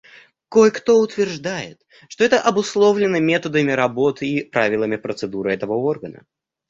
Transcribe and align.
Кое-кто 0.49 0.99
утверждает, 0.99 1.85
что 2.09 2.23
это 2.23 2.41
обусловлено 2.41 3.19
методами 3.19 3.71
работы 3.71 4.25
и 4.27 4.43
правилами 4.43 4.95
процедуры 4.95 5.53
этого 5.53 5.73
органа. 5.75 6.25